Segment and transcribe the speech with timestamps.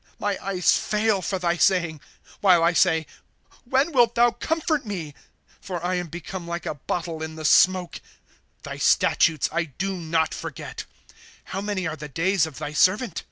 [0.27, 2.01] 'My eyes fail for thy saying,
[2.39, 3.05] While I say:
[3.65, 5.13] When wilt thou comfort me!
[5.37, 8.01] * For I am become like a bottle in the smoke;
[8.63, 10.85] Thy statutes I do not forget.
[11.07, 11.11] ^
[11.43, 13.19] How many are the days of thy servant?